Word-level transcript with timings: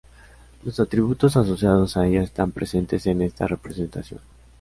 Los 0.63 0.79
atributos 0.79 1.37
asociados 1.37 1.95
a 1.95 2.07
ella 2.07 2.23
están 2.23 2.51
presentes 2.51 3.05
en 3.05 3.21
esta 3.21 3.45
representación. 3.45 4.19